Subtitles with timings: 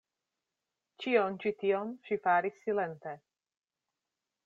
[1.03, 3.17] Ĉion ĉi tion ŝi faris silente.